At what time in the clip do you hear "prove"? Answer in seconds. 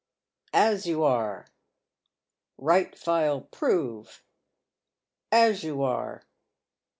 3.41-4.23